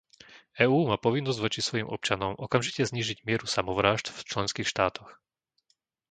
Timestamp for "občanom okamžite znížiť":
1.95-3.17